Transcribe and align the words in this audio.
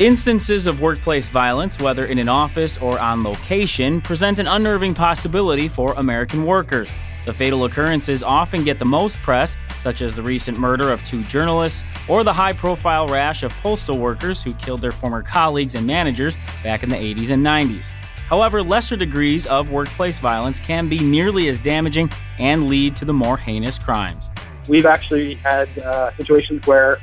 Instances 0.00 0.66
of 0.66 0.80
workplace 0.80 1.28
violence, 1.28 1.78
whether 1.78 2.06
in 2.06 2.18
an 2.18 2.26
office 2.30 2.78
or 2.78 2.98
on 2.98 3.22
location, 3.22 4.00
present 4.00 4.38
an 4.38 4.46
unnerving 4.46 4.94
possibility 4.94 5.68
for 5.68 5.92
American 5.98 6.46
workers. 6.46 6.88
The 7.26 7.34
fatal 7.34 7.66
occurrences 7.66 8.22
often 8.22 8.64
get 8.64 8.78
the 8.78 8.86
most 8.86 9.18
press, 9.18 9.58
such 9.76 10.00
as 10.00 10.14
the 10.14 10.22
recent 10.22 10.58
murder 10.58 10.90
of 10.90 11.04
two 11.04 11.22
journalists 11.24 11.84
or 12.08 12.24
the 12.24 12.32
high 12.32 12.54
profile 12.54 13.08
rash 13.08 13.42
of 13.42 13.52
postal 13.60 13.98
workers 13.98 14.42
who 14.42 14.54
killed 14.54 14.80
their 14.80 14.90
former 14.90 15.22
colleagues 15.22 15.74
and 15.74 15.86
managers 15.86 16.38
back 16.64 16.82
in 16.82 16.88
the 16.88 16.96
80s 16.96 17.28
and 17.28 17.44
90s. 17.44 17.90
However, 18.26 18.62
lesser 18.62 18.96
degrees 18.96 19.44
of 19.44 19.70
workplace 19.70 20.18
violence 20.18 20.60
can 20.60 20.88
be 20.88 21.00
nearly 21.00 21.48
as 21.48 21.60
damaging 21.60 22.10
and 22.38 22.68
lead 22.68 22.96
to 22.96 23.04
the 23.04 23.12
more 23.12 23.36
heinous 23.36 23.78
crimes. 23.78 24.30
We've 24.66 24.86
actually 24.86 25.34
had 25.34 25.68
uh, 25.78 26.16
situations 26.16 26.66
where 26.66 27.02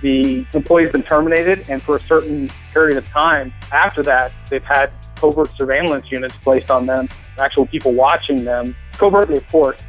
the 0.00 0.46
employee's 0.52 0.92
been 0.92 1.02
terminated, 1.02 1.68
and 1.68 1.82
for 1.82 1.96
a 1.96 2.02
certain 2.06 2.50
period 2.72 2.96
of 2.96 3.06
time 3.06 3.52
after 3.72 4.02
that, 4.04 4.32
they've 4.48 4.62
had 4.62 4.92
covert 5.16 5.50
surveillance 5.56 6.06
units 6.10 6.34
placed 6.42 6.70
on 6.70 6.86
them, 6.86 7.08
actual 7.38 7.66
people 7.66 7.92
watching 7.92 8.44
them, 8.44 8.76
covertly, 8.92 9.36
of 9.36 9.48
course, 9.48 9.80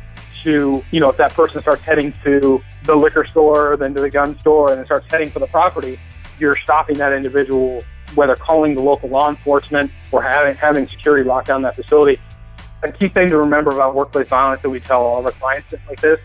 to, 0.43 0.83
you 0.91 0.99
know, 0.99 1.09
if 1.09 1.17
that 1.17 1.33
person 1.33 1.61
starts 1.61 1.81
heading 1.83 2.13
to 2.23 2.61
the 2.85 2.95
liquor 2.95 3.25
store, 3.25 3.77
then 3.77 3.93
to 3.93 4.01
the 4.01 4.09
gun 4.09 4.39
store, 4.39 4.69
and 4.69 4.79
then 4.79 4.85
starts 4.85 5.05
heading 5.09 5.29
for 5.29 5.39
the 5.39 5.47
property, 5.47 5.99
you're 6.39 6.57
stopping 6.57 6.97
that 6.97 7.13
individual, 7.13 7.83
whether 8.15 8.35
calling 8.35 8.73
the 8.73 8.81
local 8.81 9.09
law 9.09 9.29
enforcement 9.29 9.91
or 10.11 10.23
having, 10.23 10.55
having 10.55 10.87
security 10.87 11.27
lock 11.27 11.45
down 11.45 11.61
that 11.61 11.75
facility. 11.75 12.19
A 12.83 12.91
key 12.91 13.09
thing 13.09 13.29
to 13.29 13.37
remember 13.37 13.71
about 13.71 13.93
workplace 13.93 14.29
violence 14.29 14.61
that 14.61 14.69
we 14.69 14.79
tell 14.79 15.01
all 15.01 15.19
of 15.19 15.25
our 15.25 15.33
clients 15.33 15.73
like 15.87 15.99
this 15.99 16.19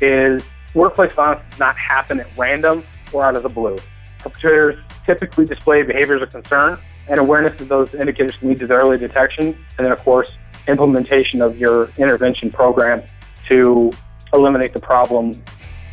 is 0.00 0.42
workplace 0.74 1.12
violence 1.12 1.42
does 1.50 1.58
not 1.58 1.76
happen 1.76 2.18
at 2.20 2.26
random 2.38 2.82
or 3.12 3.24
out 3.24 3.36
of 3.36 3.42
the 3.42 3.48
blue. 3.48 3.78
Perpetrators 4.18 4.82
typically 5.06 5.44
display 5.44 5.82
behaviors 5.82 6.22
of 6.22 6.30
concern, 6.30 6.78
and 7.08 7.18
awareness 7.18 7.58
of 7.60 7.68
those 7.68 7.92
indicators 7.94 8.36
can 8.36 8.48
lead 8.48 8.58
to 8.58 8.70
early 8.70 8.98
detection, 8.98 9.46
and 9.78 9.84
then, 9.84 9.92
of 9.92 10.02
course, 10.04 10.30
implementation 10.66 11.40
of 11.40 11.56
your 11.56 11.90
intervention 11.96 12.50
program 12.50 13.02
to 13.48 13.90
eliminate 14.32 14.74
the 14.74 14.80
problem. 14.80 15.42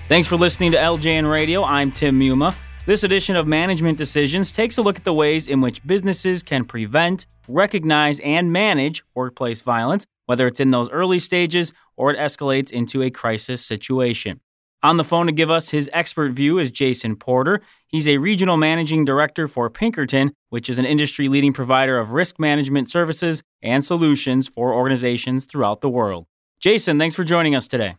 Thanks 0.07 0.27
for 0.27 0.35
listening 0.35 0.71
to 0.73 0.77
LJN 0.77 1.29
Radio. 1.29 1.63
I'm 1.63 1.91
Tim 1.91 2.19
Muma. 2.19 2.53
This 2.85 3.03
edition 3.03 3.35
of 3.35 3.47
Management 3.47 3.97
Decisions 3.97 4.51
takes 4.51 4.77
a 4.77 4.83
look 4.83 4.97
at 4.97 5.03
the 5.03 5.13
ways 5.13 5.47
in 5.47 5.61
which 5.61 5.85
businesses 5.87 6.43
can 6.43 6.65
prevent, 6.65 7.25
recognize, 7.47 8.19
and 8.19 8.51
manage 8.51 9.03
workplace 9.15 9.61
violence, 9.61 10.05
whether 10.27 10.45
it's 10.45 10.59
in 10.59 10.69
those 10.69 10.89
early 10.91 11.17
stages 11.17 11.73
or 11.95 12.11
it 12.11 12.19
escalates 12.19 12.71
into 12.71 13.01
a 13.01 13.09
crisis 13.09 13.65
situation. 13.65 14.41
On 14.83 14.97
the 14.97 15.03
phone 15.03 15.25
to 15.25 15.31
give 15.31 15.49
us 15.49 15.69
his 15.69 15.89
expert 15.93 16.33
view 16.33 16.59
is 16.59 16.69
Jason 16.69 17.15
Porter. 17.15 17.61
He's 17.87 18.07
a 18.07 18.17
regional 18.17 18.55
managing 18.55 19.03
director 19.03 19.47
for 19.47 19.67
Pinkerton, 19.67 20.31
which 20.49 20.69
is 20.69 20.77
an 20.77 20.85
industry 20.85 21.27
leading 21.27 21.53
provider 21.53 21.97
of 21.97 22.11
risk 22.11 22.39
management 22.39 22.87
services 22.87 23.41
and 23.63 23.83
solutions 23.83 24.47
for 24.47 24.75
organizations 24.75 25.45
throughout 25.45 25.81
the 25.81 25.89
world. 25.89 26.27
Jason, 26.59 26.99
thanks 26.99 27.15
for 27.15 27.23
joining 27.23 27.55
us 27.55 27.67
today. 27.67 27.95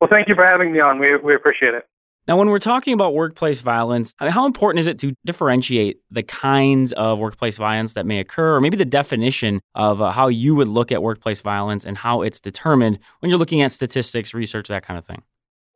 Well, 0.00 0.08
thank 0.08 0.28
you 0.28 0.36
for 0.36 0.46
having 0.46 0.72
me 0.72 0.78
on. 0.78 1.00
We, 1.00 1.16
we 1.16 1.34
appreciate 1.34 1.74
it. 1.74 1.84
Now, 2.28 2.36
when 2.36 2.48
we're 2.48 2.60
talking 2.60 2.94
about 2.94 3.12
workplace 3.12 3.60
violence, 3.60 4.14
how 4.20 4.46
important 4.46 4.78
is 4.78 4.86
it 4.86 5.00
to 5.00 5.12
differentiate 5.26 5.98
the 6.12 6.22
kinds 6.22 6.92
of 6.92 7.18
workplace 7.18 7.58
violence 7.58 7.94
that 7.94 8.06
may 8.06 8.20
occur, 8.20 8.54
or 8.54 8.60
maybe 8.60 8.76
the 8.76 8.84
definition 8.84 9.60
of 9.74 10.00
uh, 10.00 10.12
how 10.12 10.28
you 10.28 10.54
would 10.54 10.68
look 10.68 10.92
at 10.92 11.02
workplace 11.02 11.40
violence 11.40 11.84
and 11.84 11.98
how 11.98 12.22
it's 12.22 12.38
determined 12.38 13.00
when 13.18 13.30
you're 13.30 13.38
looking 13.38 13.62
at 13.62 13.72
statistics, 13.72 14.32
research, 14.32 14.68
that 14.68 14.84
kind 14.84 14.96
of 14.96 15.04
thing? 15.04 15.22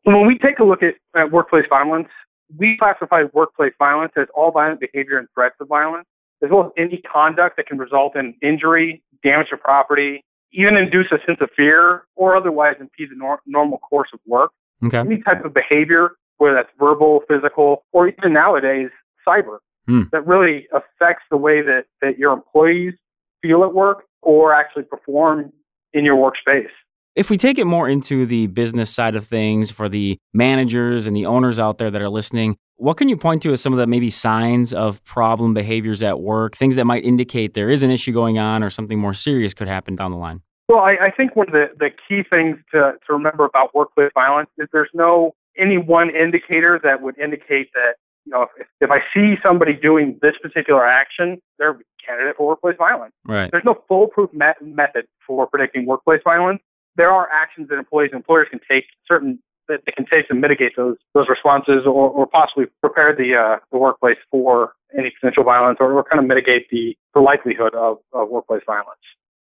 When 0.05 0.27
we 0.27 0.39
take 0.39 0.59
a 0.59 0.65
look 0.65 0.83
at, 0.83 0.95
at 1.19 1.33
workplace 1.33 1.65
violence, 1.69 2.09
we 2.57 2.77
classify 2.79 3.25
workplace 3.33 3.73
violence 3.79 4.13
as 4.17 4.27
all 4.35 4.51
violent 4.53 4.81
behavior 4.81 5.19
and 5.19 5.27
threats 5.35 5.57
of 5.61 5.69
violence, 5.69 6.07
as 6.43 6.51
well 6.51 6.67
as 6.67 6.73
any 6.77 6.99
conduct 7.11 7.57
that 7.57 7.67
can 7.67 7.79
result 7.79 8.15
in 8.17 8.35
injury, 8.43 9.03
damage 9.23 9.49
to 9.51 9.57
property, 9.57 10.23
even 10.53 10.77
induce 10.77 11.07
a 11.11 11.19
sense 11.27 11.39
of 11.41 11.49
fear, 11.57 12.05
or 12.17 12.37
otherwise 12.37 12.77
impede 12.79 13.11
the 13.11 13.17
nor- 13.17 13.41
normal 13.47 13.79
course 13.79 14.11
of 14.13 14.21
work. 14.27 14.53
Okay. 14.85 14.99
Any 14.99 15.23
type 15.23 15.45
of 15.45 15.55
behavior, 15.55 16.13
whether 16.37 16.55
that's 16.55 16.69
verbal, 16.79 17.23
physical, 17.29 17.85
or 17.93 18.09
even 18.09 18.33
nowadays, 18.33 18.91
cyber, 19.27 19.59
Hmm. 19.87 20.03
that 20.13 20.27
really 20.27 20.67
affects 20.73 21.25
the 21.31 21.37
way 21.37 21.61
that, 21.61 21.85
that 22.01 22.19
your 22.19 22.33
employees 22.33 22.95
feel 23.43 23.65
at 23.65 23.75
work 23.75 24.05
or 24.23 24.55
actually 24.55 24.85
perform 24.85 25.53
in 25.93 26.07
your 26.07 26.17
workspace. 26.17 26.71
If 27.17 27.31
we 27.31 27.37
take 27.37 27.59
it 27.59 27.65
more 27.65 27.89
into 27.89 28.27
the 28.27 28.49
business 28.49 28.91
side 28.91 29.15
of 29.15 29.25
things 29.25 29.71
for 29.71 29.89
the 29.89 30.19
managers 30.33 31.07
and 31.07 31.17
the 31.17 31.27
owners 31.27 31.61
out 31.61 31.79
there 31.79 31.89
that 31.89 32.03
are 32.03 32.09
listening, 32.09 32.57
what 32.75 32.97
can 32.97 33.09
you 33.09 33.17
point 33.17 33.41
to 33.43 33.53
as 33.53 33.61
some 33.61 33.73
of 33.73 33.79
the 33.79 33.87
maybe 33.87 34.11
signs 34.11 34.75
of 34.75 35.03
problem 35.05 35.55
behaviors 35.55 36.03
at 36.03 36.19
work, 36.19 36.57
things 36.57 36.75
that 36.75 36.87
might 36.87 37.05
indicate 37.05 37.55
there 37.55 37.71
is 37.71 37.85
an 37.85 37.91
issue 37.91 38.13
going 38.13 38.41
on 38.41 38.65
or 38.65 38.71
something 38.71 38.99
more 38.99 39.15
serious 39.15 39.55
could 39.55 39.69
happen 39.69 39.95
down 39.95 40.11
the 40.11 40.17
line? 40.17 40.43
Well, 40.69 40.81
I, 40.81 40.97
I 41.01 41.11
think 41.17 41.37
one 41.37 41.47
of 41.47 41.53
the, 41.53 41.67
the 41.79 41.91
key 42.09 42.25
things 42.29 42.57
to, 42.73 42.95
to 43.07 43.13
remember 43.13 43.45
about 43.45 43.77
workplace 43.77 44.11
violence 44.13 44.51
is 44.59 44.67
there's 44.73 44.91
no 44.93 45.37
any 45.57 45.79
one 45.79 46.11
indicator 46.11 46.81
that 46.83 47.01
would 47.01 47.17
indicate 47.17 47.69
that, 47.75 47.93
you 48.25 48.33
know, 48.33 48.49
if, 48.59 48.67
if 48.81 48.91
I 48.91 48.99
see 49.15 49.35
somebody 49.41 49.75
doing 49.75 50.19
this 50.21 50.35
particular 50.43 50.85
action, 50.85 51.41
they're 51.61 51.71
a 51.71 51.79
candidate 52.05 52.37
for 52.37 52.49
workplace 52.49 52.77
violence. 52.77 53.13
Right. 53.25 53.53
There's 53.53 53.65
no 53.65 53.77
foolproof 53.87 54.31
met- 54.33 54.61
method 54.61 55.07
for 55.25 55.47
predicting 55.47 55.87
workplace 55.87 56.21
violence. 56.25 56.61
There 56.97 57.11
are 57.11 57.29
actions 57.33 57.69
that 57.69 57.79
employees 57.79 58.11
and 58.13 58.19
employers 58.19 58.49
can 58.51 58.61
take, 58.71 58.85
certain 59.07 59.41
that 59.69 59.81
they 59.87 59.93
can 59.93 60.05
take 60.13 60.29
to 60.29 60.35
mitigate 60.35 60.73
those 60.77 60.97
those 61.15 61.27
responses, 61.29 61.87
or, 61.87 62.11
or 62.11 62.27
possibly 62.27 62.67
prepare 62.81 63.15
the 63.17 63.35
uh, 63.35 63.59
the 63.73 63.79
workplace 63.79 64.19
for 64.31 64.75
any 64.97 65.13
potential 65.21 65.43
violence, 65.43 65.79
or, 65.81 65.93
or 65.93 66.05
kind 66.05 66.21
of 66.21 66.27
mitigate 66.27 66.69
the, 66.71 66.97
the 67.15 67.21
likelihood 67.21 67.75
of, 67.75 67.99
of 68.13 68.29
workplace 68.29 68.63
violence. 68.67 69.01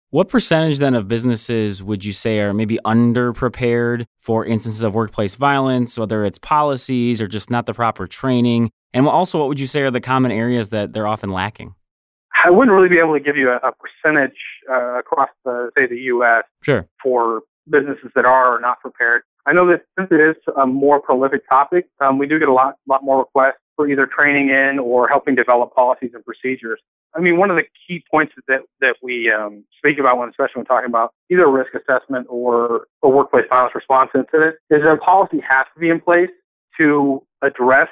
What 0.10 0.30
percentage 0.30 0.80
then 0.80 0.96
of 0.96 1.10
businesses 1.10 1.84
would 1.84 2.06
you 2.06 2.14
say 2.14 2.40
are 2.40 2.54
maybe 2.54 2.80
underprepared 2.86 4.06
for 4.18 4.46
instances 4.46 4.82
of 4.82 4.96
workplace 4.96 5.36
violence, 5.36 5.98
whether 5.98 6.24
it's 6.24 6.40
policies 6.40 7.22
or 7.22 7.28
just 7.28 7.52
not 7.52 7.66
the 7.66 7.74
proper 7.74 8.08
training? 8.08 8.72
And 8.94 9.06
also, 9.06 9.38
what 9.38 9.50
would 9.50 9.60
you 9.60 9.68
say 9.68 9.82
are 9.82 9.92
the 9.92 10.00
common 10.00 10.32
areas 10.32 10.70
that 10.70 10.94
they're 10.94 11.06
often 11.06 11.30
lacking? 11.30 11.76
I 12.46 12.50
wouldn't 12.50 12.74
really 12.74 12.88
be 12.88 13.00
able 13.00 13.14
to 13.14 13.20
give 13.20 13.36
you 13.36 13.50
a, 13.50 13.58
a 13.58 13.72
percentage 13.74 14.38
uh, 14.70 15.00
across 15.00 15.30
the 15.46 15.72
say 15.78 15.88
the 15.88 15.98
U.S. 16.14 16.44
Sure. 16.64 16.88
for 17.02 17.42
businesses 17.70 18.12
that 18.16 18.26
are 18.26 18.56
or 18.56 18.60
not 18.60 18.80
prepared. 18.80 19.24
I 19.46 19.54
know 19.54 19.68
that 19.68 19.84
since 19.98 20.10
it 20.12 20.20
is 20.20 20.36
a 20.58 20.66
more 20.66 21.00
prolific 21.00 21.48
topic, 21.50 21.88
um, 22.02 22.18
we 22.18 22.28
do 22.28 22.38
get 22.40 22.50
a 22.50 22.54
lot 22.54 22.76
lot 22.88 23.04
more 23.04 23.20
requests 23.20 23.62
for 23.76 23.88
either 23.88 24.08
training 24.08 24.50
in 24.50 24.80
or 24.80 25.08
helping 25.08 25.36
develop 25.36 25.74
policies 25.74 26.12
and 26.14 26.26
procedures. 26.26 26.82
I 27.16 27.22
mean, 27.22 27.38
one 27.38 27.50
of 27.50 27.56
the 27.56 27.64
key 27.88 28.04
points 28.12 28.34
that 28.48 28.62
that 28.82 28.96
we 29.02 29.32
um, 29.32 29.64
speak 29.78 30.00
about 30.00 30.18
when, 30.18 30.30
especially 30.30 30.60
when 30.60 30.66
talking 30.66 30.90
about 30.90 31.14
either 31.32 31.50
risk 31.50 31.72
assessment 31.74 32.28
or 32.30 32.88
a 33.04 33.10
workplace 33.10 33.46
violence 33.50 33.74
response 33.74 34.12
incident, 34.14 34.56
is 34.70 34.82
that 34.84 34.92
a 34.92 34.98
policy 34.98 35.42
has 35.48 35.66
to 35.74 35.80
be 35.80 35.90
in 35.90 36.02
place 36.02 36.30
to 36.78 37.24
address 37.42 37.90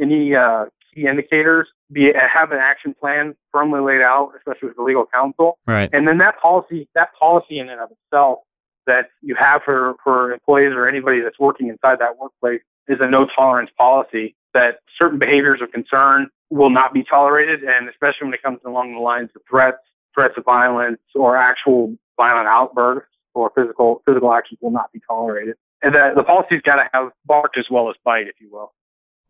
any 0.00 0.34
uh, 0.34 0.64
key 0.92 1.06
indicators, 1.06 1.68
be 1.92 2.10
uh, 2.14 2.20
have 2.32 2.52
an 2.52 2.58
action 2.58 2.94
plan 2.98 3.34
firmly 3.52 3.80
laid 3.80 4.02
out, 4.02 4.32
especially 4.36 4.68
with 4.68 4.76
the 4.76 4.82
legal 4.82 5.06
counsel, 5.12 5.58
Right. 5.66 5.90
and 5.92 6.06
then 6.06 6.18
that 6.18 6.40
policy, 6.40 6.88
that 6.94 7.08
policy 7.18 7.58
in 7.58 7.68
and 7.68 7.80
of 7.80 7.90
itself 7.90 8.40
that 8.86 9.10
you 9.22 9.36
have 9.38 9.62
for, 9.64 9.94
for 10.02 10.32
employees 10.32 10.72
or 10.74 10.88
anybody 10.88 11.20
that's 11.20 11.38
working 11.38 11.68
inside 11.68 11.98
that 12.00 12.18
workplace 12.18 12.62
is 12.88 12.98
a 13.00 13.08
no 13.08 13.26
tolerance 13.36 13.70
policy 13.76 14.34
that 14.54 14.78
certain 14.98 15.18
behaviors 15.18 15.60
of 15.62 15.70
concern 15.70 16.28
will 16.50 16.70
not 16.70 16.92
be 16.92 17.04
tolerated. 17.04 17.62
And 17.62 17.88
especially 17.88 18.24
when 18.26 18.34
it 18.34 18.42
comes 18.42 18.58
along 18.66 18.94
the 18.94 18.98
lines 19.00 19.30
of 19.36 19.42
threats, 19.48 19.78
threats 20.14 20.34
of 20.36 20.44
violence 20.44 20.98
or 21.14 21.36
actual 21.36 21.94
violent 22.16 22.48
outbursts 22.48 23.10
or 23.34 23.52
physical, 23.54 24.02
physical 24.06 24.32
actions 24.32 24.58
will 24.60 24.72
not 24.72 24.90
be 24.92 25.00
tolerated. 25.06 25.54
And 25.82 25.94
that 25.94 26.16
the 26.16 26.24
policy's 26.24 26.62
got 26.62 26.76
to 26.76 26.88
have 26.92 27.12
bark 27.26 27.52
as 27.58 27.66
well 27.70 27.88
as 27.90 27.96
bite, 28.04 28.26
if 28.26 28.34
you 28.40 28.48
will. 28.50 28.72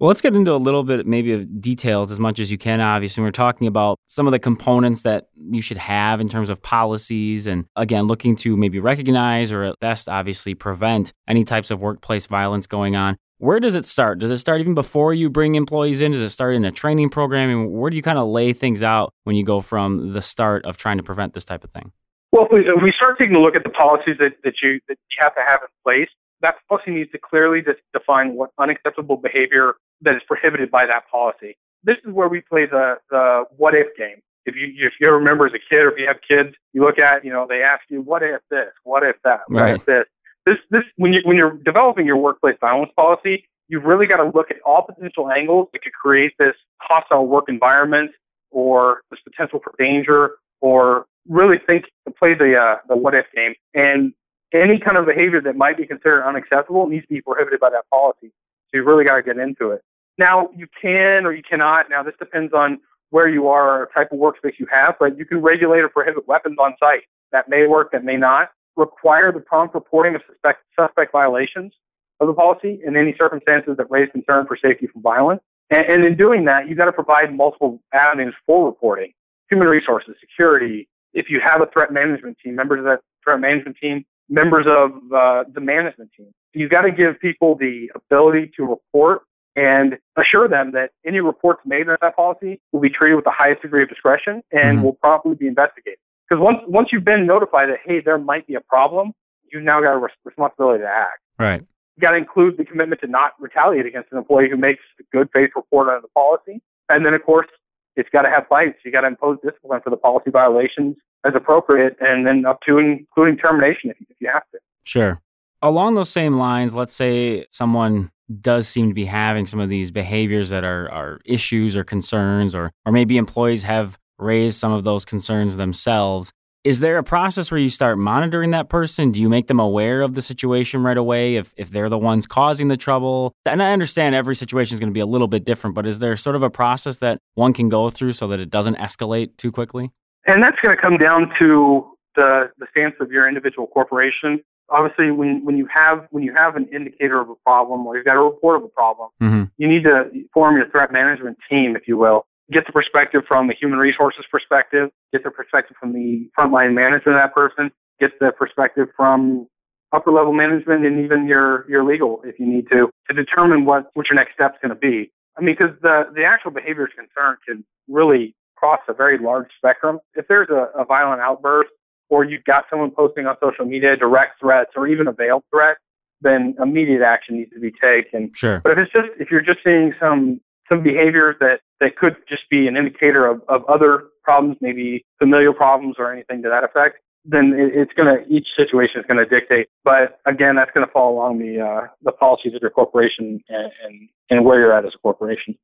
Well, 0.01 0.09
let's 0.09 0.23
get 0.23 0.35
into 0.35 0.55
a 0.55 0.57
little 0.57 0.83
bit 0.83 1.07
maybe 1.07 1.33
of 1.33 1.61
details 1.61 2.11
as 2.11 2.19
much 2.19 2.41
as 2.41 2.51
you 2.51 2.57
can. 2.57 2.81
Obviously, 2.81 3.23
we're 3.23 3.33
talking 3.33 3.67
about 3.67 3.99
some 4.07 4.27
of 4.27 4.31
the 4.31 4.39
components 4.39 5.03
that 5.03 5.29
you 5.37 5.61
should 5.61 5.77
have 5.77 6.23
in 6.23 6.29
terms 6.31 6.49
of 6.49 6.63
policies, 6.63 7.47
and 7.47 7.67
again, 7.77 8.07
looking 8.07 8.35
to 8.37 8.57
maybe 8.57 8.81
recognize 8.81 9.53
or 9.53 9.63
at 9.63 9.79
best, 9.79 10.09
obviously, 10.09 10.55
prevent 10.55 11.13
any 11.29 11.45
types 11.45 11.71
of 11.71 11.83
workplace 11.83 12.25
violence 12.25 12.67
going 12.67 12.97
on. 12.97 13.19
Where 13.37 13.61
does 13.61 13.75
it 13.75 13.85
start? 13.85 14.21
Does 14.21 14.31
it 14.31 14.39
start 14.39 14.63
even 14.63 14.75
before 14.75 15.13
you 15.13 15.29
bring 15.29 15.55
employees 15.55 16.01
in? 16.01 16.13
Does 16.13 16.23
it 16.23 16.31
start 16.31 16.55
in 16.55 16.65
a 16.65 16.73
training 16.73 17.11
program? 17.11 17.51
And 17.51 17.71
where 17.71 17.91
do 17.91 17.97
you 17.97 18.03
kind 18.03 18.19
of 18.19 18.27
lay 18.27 18.55
things 18.55 18.83
out 18.83 19.13
when 19.25 19.37
you 19.37 19.45
go 19.45 19.61
from 19.61 20.15
the 20.15 20.23
start 20.23 20.65
of 20.65 20.79
trying 20.79 20.97
to 20.97 21.03
prevent 21.03 21.35
this 21.35 21.45
type 21.45 21.63
of 21.63 21.73
thing? 21.73 21.93
Well, 22.33 22.49
we 22.51 22.93
start 22.97 23.19
taking 23.19 23.37
a 23.37 23.41
look 23.41 23.55
at 23.55 23.65
the 23.65 23.71
policies 23.71 24.17
that, 24.19 24.33
that 24.45 24.55
you 24.63 24.81
that 24.89 24.97
you 25.11 25.19
have 25.19 25.35
to 25.35 25.43
have 25.47 25.61
in 25.61 25.69
place, 25.85 26.09
that 26.43 26.57
policy 26.69 26.91
needs 26.91 27.11
to 27.13 27.19
clearly 27.19 27.63
just 27.63 27.81
define 27.93 28.35
what 28.35 28.51
unacceptable 28.59 29.17
behavior 29.17 29.75
that 30.03 30.15
is 30.15 30.23
prohibited 30.27 30.71
by 30.71 30.87
that 30.87 31.03
policy. 31.11 31.57
This 31.85 31.97
is 32.05 32.13
where 32.13 32.29
we 32.29 32.41
play 32.41 32.67
the 32.67 32.97
the 33.11 33.45
what 33.57 33.75
if 33.75 33.89
game. 33.97 34.21
If 34.47 34.55
you 34.57 34.73
if 34.87 34.95
you 35.01 35.11
remember 35.11 35.47
as 35.47 35.53
a 35.53 35.59
kid 35.59 35.81
or 35.81 35.93
if 35.93 35.99
you 35.99 36.07
have 36.07 36.17
kids, 36.27 36.57
you 36.73 36.83
look 36.83 36.99
at 36.99 37.25
you 37.25 37.33
know 37.33 37.47
they 37.49 37.63
ask 37.63 37.83
you 37.89 38.01
what 38.03 38.23
if 38.23 38.41
this, 38.51 38.69
what 38.85 39.03
if 39.03 39.17
that, 39.25 39.41
what 39.49 39.63
Right. 39.63 39.75
if 39.77 39.85
this. 39.85 40.05
This 40.47 40.57
this 40.71 40.83
when 40.97 41.13
you 41.13 41.21
when 41.25 41.37
you're 41.37 41.59
developing 41.65 42.07
your 42.07 42.17
workplace 42.17 42.57
violence 42.61 42.91
policy, 42.97 43.47
you've 43.69 43.85
really 43.85 44.07
got 44.07 44.17
to 44.17 44.31
look 44.35 44.51
at 44.51 44.57
all 44.65 44.83
potential 44.83 45.31
angles 45.31 45.69
that 45.73 45.83
could 45.83 45.93
create 45.93 46.33
this 46.39 46.55
hostile 46.81 47.27
work 47.27 47.45
environment 47.49 48.11
or 48.51 49.03
this 49.11 49.21
potential 49.21 49.61
for 49.63 49.75
danger 49.79 50.33
or 50.61 51.07
really 51.29 51.59
think 51.67 51.85
to 52.07 52.13
play 52.13 52.35
the 52.35 52.57
uh, 52.57 52.77
the 52.89 52.97
what 52.97 53.15
if 53.15 53.27
game 53.35 53.55
and 53.75 54.13
any 54.53 54.79
kind 54.79 54.97
of 54.97 55.07
behavior 55.07 55.41
that 55.43 55.57
might 55.57 55.77
be 55.77 55.87
considered 55.87 56.27
unacceptable 56.27 56.87
needs 56.89 57.07
to 57.07 57.15
be 57.15 57.21
prohibited 57.21 57.61
by 57.61 57.71
that 57.71 57.89
policy. 57.91 58.33
So 58.71 58.79
you 58.79 58.85
really 58.85 59.05
got 59.05 59.17
to 59.17 59.23
get 59.23 59.39
into 59.39 59.71
it. 59.71 59.83
Now 60.19 60.51
you 60.55 60.67
can 60.81 61.27
or 61.27 61.33
you 61.33 61.43
cannot. 61.43 61.91
Now 61.91 62.03
this 62.03 62.15
depends 62.19 62.53
on 62.53 62.81
where 63.11 63.29
you 63.29 63.49
are, 63.49 63.83
or 63.83 63.91
type 63.93 64.13
of 64.13 64.19
workspace 64.19 64.53
you 64.59 64.67
have, 64.71 64.95
but 65.01 65.19
you 65.19 65.25
can 65.25 65.43
regulate 65.43 65.81
or 65.81 65.89
prohibit 65.89 66.29
weapons 66.29 66.57
on 66.61 66.75
site. 66.79 67.03
That 67.33 67.49
may 67.49 67.67
work, 67.67 67.93
that 67.93 68.05
may 68.05 68.17
not. 68.17 68.51
Require 68.77 69.33
the 69.33 69.41
prompt 69.41 69.75
reporting 69.75 70.15
of 70.15 70.23
suspect, 70.29 70.63
suspect 70.79 71.11
violations 71.13 71.73
of 72.21 72.29
the 72.29 72.35
policy 72.35 72.81
in 72.85 72.97
any 72.97 73.15
circumstances 73.19 73.77
that 73.79 73.91
raise 73.91 74.09
concern 74.13 74.47
for 74.47 74.57
safety 74.57 74.87
from 74.87 75.03
violence. 75.03 75.41
And, 75.71 75.85
and 75.87 76.05
in 76.05 76.17
doing 76.17 76.45
that, 76.45 76.69
you've 76.69 76.79
got 76.79 76.85
to 76.85 76.93
provide 76.93 77.35
multiple 77.35 77.81
avenues 77.93 78.35
for 78.47 78.67
reporting. 78.67 79.13
Human 79.51 79.67
resources, 79.67 80.15
security. 80.21 80.89
If 81.13 81.27
you 81.29 81.41
have 81.45 81.61
a 81.61 81.67
threat 81.67 81.93
management 81.93 82.39
team, 82.43 82.55
members 82.55 82.79
of 82.79 82.85
that 82.85 83.01
threat 83.25 83.41
management 83.41 83.77
team, 83.81 84.05
members 84.31 84.67
of 84.67 84.93
uh, 85.13 85.45
the 85.53 85.61
management 85.61 86.11
team. 86.17 86.33
You've 86.55 86.71
got 86.71 86.83
to 86.83 86.93
give 86.93 87.21
people 87.21 87.57
the 87.57 87.91
ability 87.95 88.53
to 88.57 88.65
report 88.65 89.23
and 89.57 89.99
assure 90.17 90.49
them 90.49 90.73
that 90.73 90.91
any 91.05 91.21
reports 91.21 91.61
made 91.67 91.83
under 91.83 91.99
that 92.01 92.17
policy 92.17 92.61
will 92.73 92.81
be 92.81 92.89
treated 92.89 93.17
with 93.17 93.25
the 93.25 93.35
highest 93.37 93.63
degree 93.63 93.83
of 93.83 93.89
discretion 93.89 94.43
and 94.53 94.77
mm-hmm. 94.77 94.85
will 94.85 94.93
promptly 94.95 95.35
be 95.35 95.49
investigated. 95.49 95.99
Because 96.29 96.43
once 96.43 96.59
once 96.69 96.89
you've 96.93 97.05
been 97.05 97.27
notified 97.27 97.69
that 97.69 97.79
hey, 97.85 98.01
there 98.01 98.19
might 98.19 98.47
be 98.47 98.55
a 98.55 98.61
problem, 98.61 99.13
you've 99.53 99.65
now 99.65 99.81
got 99.81 99.95
a 99.95 99.99
res- 99.99 100.13
responsibility 100.25 100.83
to 100.83 100.89
act. 100.89 101.21
Right. 101.39 101.61
You 101.97 102.01
got 102.01 102.13
to 102.13 102.17
include 102.17 102.57
the 102.57 102.65
commitment 102.65 103.01
to 103.01 103.09
not 103.09 103.33
retaliate 103.41 103.87
against 103.87 104.13
an 104.13 104.19
employee 104.19 104.49
who 104.49 104.57
makes 104.57 104.83
a 105.01 105.03
good 105.13 105.29
faith 105.33 105.51
report 105.57 105.89
under 105.89 106.01
the 106.01 106.09
policy, 106.09 106.63
and 106.89 107.05
then 107.05 107.15
of 107.15 107.25
course 107.25 107.49
it's 107.97 108.09
got 108.11 108.23
to 108.23 108.31
have 108.31 108.49
bites. 108.49 108.79
You 108.85 108.93
got 108.93 109.01
to 109.01 109.09
impose 109.09 109.39
discipline 109.43 109.81
for 109.83 109.91
the 109.91 109.97
policy 109.97 110.31
violations 110.31 110.97
as 111.25 111.35
appropriate, 111.35 111.97
and 112.01 112.27
then 112.27 112.45
up 112.47 112.61
to 112.67 112.79
including 112.79 113.37
termination 113.37 113.91
if 113.91 114.01
you, 114.01 114.07
if 114.11 114.17
you 114.21 114.29
have 114.33 114.43
to. 114.53 114.59
Sure. 114.85 115.21
Along 115.63 115.95
those 115.95 116.11
same 116.11 116.39
lines, 116.39 116.75
let's 116.75 116.95
say 116.95 117.47
someone 117.51 118.11
does 118.41 118.69
seem 118.69 118.89
to 118.89 118.95
be 118.95 119.07
having 119.07 119.47
some 119.47 119.61
of 119.61 119.69
these 119.69 119.91
behaviors 119.91 120.49
that 120.51 120.65
are, 120.65 120.91
are 120.91 121.21
issues 121.25 121.77
or 121.77 121.85
concerns, 121.85 122.55
or, 122.55 122.71
or 122.87 122.93
maybe 122.93 123.17
employees 123.17 123.65
have 123.65 123.99
raised 124.19 124.59
some 124.59 124.73
of 124.73 124.85
those 124.85 125.05
concerns 125.05 125.57
themselves. 125.57 126.33
Is 126.63 126.81
there 126.81 126.99
a 126.99 127.03
process 127.03 127.51
where 127.51 127.59
you 127.59 127.71
start 127.71 127.97
monitoring 127.97 128.51
that 128.51 128.69
person? 128.69 129.13
Do 129.13 129.21
you 129.21 129.31
make 129.31 129.47
them 129.47 129.59
aware 129.59 130.03
of 130.03 130.15
the 130.15 130.21
situation 130.21 130.83
right 130.83 130.99
away 130.99 131.37
if, 131.37 131.55
if 131.57 131.71
they're 131.71 131.89
the 131.89 131.99
ones 131.99 132.27
causing 132.27 132.69
the 132.69 132.77
trouble? 132.77 133.33
And 133.47 133.63
I 133.63 133.73
understand 133.73 134.15
every 134.15 134.37
situation 134.37 134.75
is 134.75 134.81
going 134.81 134.91
to 134.91 134.95
be 134.95 135.01
a 135.01 135.07
little 135.07 135.27
bit 135.27 135.47
different, 135.47 135.75
but 135.75 135.87
is 135.87 136.01
there 136.01 136.17
sort 136.19 136.37
of 136.37 136.43
a 136.43 136.51
process 136.51 136.99
that 136.99 137.19
one 137.35 137.55
can 137.55 137.71
go 137.71 137.89
through 137.89 138.13
so 138.13 138.29
that 138.29 138.41
it 138.41 138.51
doesn't 138.51 138.77
escalate 138.77 139.39
too 139.39 139.51
quickly? 139.51 139.91
And 140.27 140.43
that's 140.43 140.57
going 140.63 140.77
to 140.77 140.81
come 140.81 140.99
down 140.99 141.33
to 141.39 141.91
the, 142.17 142.51
the 142.59 142.67
stance 142.71 142.95
of 143.01 143.11
your 143.11 143.29
individual 143.29 143.67
corporation 143.67 144.43
obviously 144.71 145.11
when, 145.11 145.45
when 145.45 145.57
you 145.57 145.67
have 145.73 146.07
when 146.11 146.23
you 146.23 146.35
have 146.35 146.57
an 146.57 146.69
indicator 146.73 147.21
of 147.21 147.29
a 147.29 147.35
problem 147.37 147.87
or 147.87 147.97
you've 147.97 148.07
got 148.07 148.17
a 148.17 148.23
report 148.23 148.57
of 148.57 148.65
a 148.65 148.69
problem, 148.69 149.11
mm-hmm. 149.21 149.45
you 149.59 149.69
need 149.69 149.83
to 149.83 150.05
form 150.33 150.57
your 150.57 150.69
threat 150.71 150.93
management 150.93 151.37
team, 151.49 151.77
if 151.77 151.87
you 151.87 151.97
will. 151.97 152.27
Get 152.53 152.67
the 152.67 152.73
perspective 152.73 153.23
from 153.29 153.49
the 153.49 153.55
human 153.55 153.79
resources 153.79 154.25
perspective, 154.31 154.91
get 155.13 155.23
the 155.23 155.31
perspective 155.31 155.77
from 155.79 155.93
the 155.93 156.29
frontline 156.39 156.75
management 156.75 157.17
of 157.17 157.23
that 157.23 157.35
person, 157.35 157.71
get 158.01 158.11
the 158.19 158.33
perspective 158.33 158.89
from 158.97 159.47
upper 159.93 160.11
level 160.11 160.33
management 160.33 160.85
and 160.85 161.05
even 161.05 161.27
your, 161.27 161.69
your 161.69 161.85
legal 161.85 162.23
if 162.25 162.39
you 162.39 162.47
need 162.47 162.69
to, 162.71 162.89
to 163.09 163.15
determine 163.15 163.65
what, 163.65 163.91
what 163.95 164.07
your 164.09 164.17
next 164.17 164.35
step's 164.35 164.57
going 164.63 164.71
to 164.71 164.77
be. 164.77 165.13
I 165.37 165.43
mean, 165.43 165.57
because 165.59 165.77
the, 165.81 166.05
the 166.15 166.25
actual 166.25 166.51
behaviors 166.51 166.91
concerned 166.97 167.39
can 167.47 167.65
really 167.89 168.35
cross 168.61 168.81
a 168.89 168.93
very 168.93 169.19
large 169.19 169.49
spectrum. 169.57 169.99
If 170.15 170.29
there's 170.29 170.51
a, 170.51 170.69
a 170.79 170.85
violent 170.85 171.23
outburst 171.23 171.71
or 172.11 172.25
you've 172.25 172.45
got 172.45 172.65
someone 172.69 172.91
posting 172.91 173.27
on 173.27 173.37
social 173.43 173.65
media 173.65 173.97
direct 173.97 174.41
threats 174.41 174.73
or 174.77 174.87
even 174.87 175.09
a 175.09 175.13
veiled 175.13 175.45
threat, 175.51 175.79
then 176.21 176.55
immediate 176.63 177.03
action 177.03 177.39
needs 177.39 177.51
to 177.53 177.61
be 177.61 177.73
taken. 177.73 178.31
Sure. 178.35 178.61
But 178.63 178.73
if 178.73 178.79
it's 178.79 178.93
just 178.93 179.09
if 179.19 179.31
you're 179.31 179.41
just 179.41 179.61
seeing 179.65 179.95
some 179.99 180.41
some 180.69 180.83
behaviors 180.83 181.37
that 181.41 181.61
that 181.81 181.97
could 181.97 182.17
just 182.29 182.43
be 182.51 182.67
an 182.67 182.77
indicator 182.77 183.27
of, 183.27 183.41
of 183.49 183.65
other 183.65 184.05
problems, 184.23 184.59
maybe 184.61 185.05
familial 185.19 185.55
problems 185.55 185.97
or 185.99 186.13
anything 186.13 186.43
to 186.43 186.49
that 186.51 186.63
effect, 186.63 186.99
then 187.25 187.55
it, 187.57 187.73
it's 187.75 187.93
going 187.95 188.15
to 188.15 188.29
each 188.29 188.49
situation 188.57 189.01
is 189.01 189.07
going 189.07 189.17
to 189.17 189.27
dictate. 189.27 189.69
But 189.83 190.21
again, 190.27 190.57
that's 190.57 190.71
going 190.73 190.87
to 190.87 190.93
fall 190.93 191.15
along 191.15 191.39
the 191.39 191.61
uh, 191.61 191.87
the 192.03 192.13
policies 192.13 192.55
of 192.55 192.61
your 192.61 192.71
corporation 192.71 193.43
and, 193.49 193.73
and 193.85 194.09
and 194.29 194.45
where 194.45 194.61
you're 194.61 194.77
at 194.77 194.85
as 194.85 194.93
a 194.95 194.99
corporation. 194.99 195.57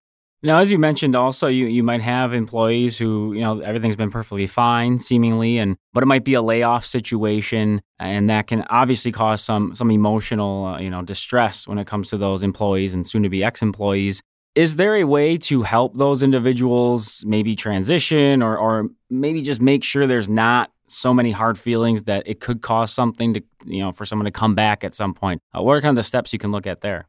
Now, 0.46 0.58
as 0.58 0.70
you 0.70 0.78
mentioned, 0.78 1.16
also 1.16 1.48
you, 1.48 1.66
you 1.66 1.82
might 1.82 2.02
have 2.02 2.32
employees 2.32 2.98
who 2.98 3.32
you 3.32 3.40
know 3.40 3.58
everything's 3.58 3.96
been 3.96 4.12
perfectly 4.12 4.46
fine, 4.46 5.00
seemingly, 5.00 5.58
and 5.58 5.76
but 5.92 6.04
it 6.04 6.06
might 6.06 6.22
be 6.22 6.34
a 6.34 6.40
layoff 6.40 6.86
situation, 6.86 7.82
and 7.98 8.30
that 8.30 8.46
can 8.46 8.62
obviously 8.70 9.10
cause 9.10 9.42
some 9.42 9.74
some 9.74 9.90
emotional 9.90 10.66
uh, 10.66 10.78
you 10.78 10.88
know 10.88 11.02
distress 11.02 11.66
when 11.66 11.78
it 11.78 11.88
comes 11.88 12.10
to 12.10 12.16
those 12.16 12.44
employees 12.44 12.94
and 12.94 13.04
soon 13.04 13.24
to 13.24 13.28
be 13.28 13.42
ex 13.42 13.60
employees. 13.60 14.22
Is 14.54 14.76
there 14.76 14.94
a 14.94 15.02
way 15.02 15.36
to 15.36 15.62
help 15.62 15.96
those 15.96 16.22
individuals 16.22 17.24
maybe 17.26 17.56
transition, 17.56 18.40
or 18.40 18.56
or 18.56 18.90
maybe 19.10 19.42
just 19.42 19.60
make 19.60 19.82
sure 19.82 20.06
there's 20.06 20.28
not 20.28 20.70
so 20.86 21.12
many 21.12 21.32
hard 21.32 21.58
feelings 21.58 22.04
that 22.04 22.22
it 22.24 22.38
could 22.38 22.62
cause 22.62 22.92
something 22.92 23.34
to 23.34 23.42
you 23.64 23.80
know 23.80 23.90
for 23.90 24.06
someone 24.06 24.26
to 24.26 24.30
come 24.30 24.54
back 24.54 24.84
at 24.84 24.94
some 24.94 25.12
point? 25.12 25.42
Uh, 25.52 25.60
what 25.60 25.72
are 25.72 25.80
kind 25.80 25.98
of 25.98 26.04
the 26.04 26.08
steps 26.08 26.32
you 26.32 26.38
can 26.38 26.52
look 26.52 26.68
at 26.68 26.82
there? 26.82 27.08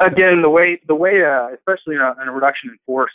Again, 0.00 0.42
the 0.42 0.50
way 0.50 0.80
the 0.86 0.94
way, 0.94 1.24
uh, 1.24 1.48
especially 1.54 1.96
in 1.96 2.00
a, 2.00 2.14
in 2.20 2.28
a, 2.28 2.32
reduction 2.32 2.70
in 2.70 2.78
force 2.86 3.12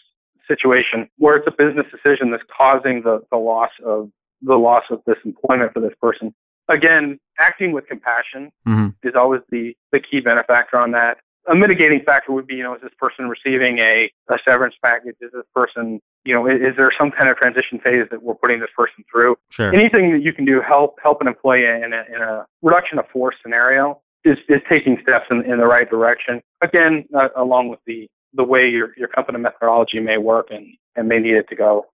situation, 0.47 1.09
where 1.17 1.37
it's 1.37 1.47
a 1.47 1.51
business 1.51 1.85
decision 1.91 2.31
that's 2.31 2.43
causing 2.55 3.01
the, 3.03 3.21
the 3.31 3.37
loss 3.37 3.71
of 3.85 4.09
the 4.41 4.55
loss 4.55 4.83
of 4.89 5.01
this 5.05 5.17
employment 5.23 5.73
for 5.73 5.79
this 5.79 5.93
person. 6.01 6.33
Again, 6.69 7.19
acting 7.39 7.73
with 7.73 7.87
compassion 7.87 8.51
mm-hmm. 8.67 9.07
is 9.07 9.13
always 9.15 9.41
the 9.49 9.75
the 9.91 9.99
key 9.99 10.19
benefactor 10.19 10.77
on 10.77 10.91
that. 10.91 11.17
A 11.47 11.55
mitigating 11.55 12.01
factor 12.05 12.31
would 12.33 12.45
be, 12.45 12.53
you 12.53 12.63
know, 12.63 12.75
is 12.75 12.81
this 12.83 12.91
person 12.99 13.27
receiving 13.27 13.79
a, 13.79 14.11
a 14.29 14.37
severance 14.47 14.75
package? 14.83 15.15
Is 15.21 15.31
this 15.33 15.45
person, 15.55 15.99
you 16.23 16.35
know, 16.35 16.45
is, 16.45 16.61
is 16.61 16.77
there 16.77 16.91
some 16.95 17.09
kind 17.09 17.29
of 17.29 17.37
transition 17.37 17.79
phase 17.79 18.05
that 18.11 18.21
we're 18.21 18.35
putting 18.35 18.59
this 18.59 18.69
person 18.77 19.03
through? 19.11 19.37
Sure. 19.49 19.73
Anything 19.73 20.11
that 20.13 20.21
you 20.21 20.33
can 20.33 20.45
do 20.45 20.61
help 20.61 20.99
help 21.01 21.19
an 21.19 21.27
employee 21.27 21.65
in 21.65 21.93
a, 21.93 22.15
in 22.15 22.21
a 22.21 22.45
reduction 22.61 22.99
of 22.99 23.07
force 23.09 23.35
scenario 23.41 23.99
is, 24.23 24.37
is 24.49 24.61
taking 24.69 24.97
steps 25.01 25.25
in, 25.29 25.43
in 25.49 25.57
the 25.57 25.65
right 25.65 25.89
direction. 25.89 26.41
Again, 26.61 27.05
uh, 27.15 27.29
along 27.35 27.69
with 27.69 27.79
the, 27.85 28.07
the 28.33 28.43
way 28.43 28.67
your, 28.69 28.93
your 28.97 29.07
company 29.07 29.39
methodology 29.39 29.99
may 29.99 30.17
work 30.17 30.47
and, 30.51 30.67
and 30.95 31.07
may 31.07 31.19
need 31.19 31.35
it 31.35 31.47
to 31.49 31.55
go. 31.55 31.85